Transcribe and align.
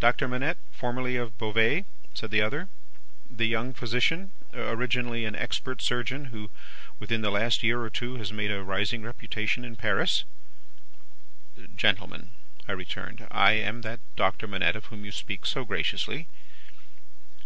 "'Doctor 0.00 0.26
Manette, 0.26 0.56
formerly 0.72 1.16
of 1.16 1.36
Beauvais,' 1.36 1.84
said 2.14 2.30
the 2.30 2.40
other; 2.40 2.70
'the 3.28 3.44
young 3.44 3.74
physician, 3.74 4.32
originally 4.54 5.26
an 5.26 5.36
expert 5.36 5.82
surgeon, 5.82 6.32
who 6.32 6.50
within 6.98 7.20
the 7.20 7.30
last 7.30 7.62
year 7.62 7.82
or 7.82 7.90
two 7.90 8.14
has 8.14 8.32
made 8.32 8.50
a 8.50 8.62
rising 8.64 9.02
reputation 9.02 9.62
in 9.62 9.76
Paris?' 9.76 10.24
"'Gentlemen,' 11.76 12.30
I 12.66 12.72
returned, 12.72 13.26
'I 13.30 13.52
am 13.56 13.82
that 13.82 14.00
Doctor 14.16 14.48
Manette 14.48 14.74
of 14.76 14.86
whom 14.86 15.04
you 15.04 15.12
speak 15.12 15.44
so 15.44 15.66
graciously. 15.66 16.26